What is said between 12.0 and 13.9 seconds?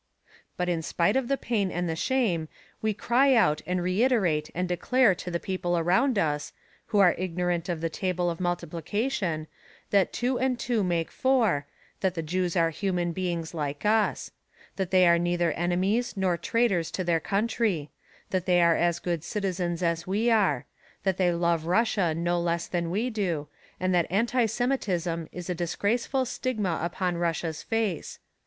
the Jews are human beings like